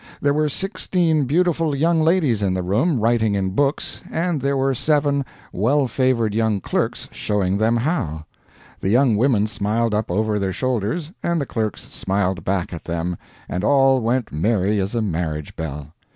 [0.19, 4.73] There were sixteen beautiful young ladies in the room, writing in books, and there were
[4.73, 8.25] seven well favored young clerks showing them how.
[8.79, 13.15] The young women smiled up over their shoulders, and the clerks smiled back at them,
[13.47, 15.93] and all went merry as a marriage bell.